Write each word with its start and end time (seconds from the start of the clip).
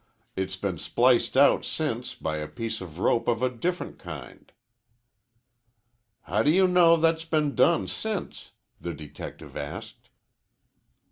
It's 0.35 0.55
been 0.57 0.79
spliced 0.79 1.37
out 1.37 1.63
since 1.63 2.15
by 2.15 2.37
a 2.37 2.47
piece 2.47 2.81
of 2.81 2.97
rope 2.97 3.27
of 3.27 3.43
a 3.43 3.51
different 3.51 3.99
kind." 3.99 4.51
"How 6.21 6.41
do 6.41 6.49
you 6.49 6.67
know 6.67 6.97
that's 6.97 7.23
been 7.23 7.53
done 7.53 7.87
since?" 7.87 8.49
the 8.79 8.95
detective 8.95 9.55
asked. 9.55 10.09